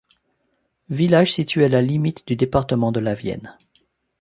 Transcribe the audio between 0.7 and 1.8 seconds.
Village situé à